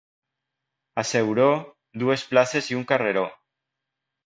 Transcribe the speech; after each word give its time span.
A 1.01 1.03
Ceuró, 1.09 1.51
dues 2.05 2.25
places 2.33 2.73
i 2.73 2.81
un 2.81 2.89
carreró. 2.95 3.29